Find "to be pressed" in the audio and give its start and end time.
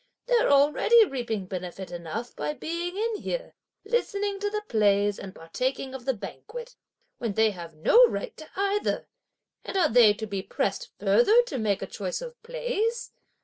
10.11-10.89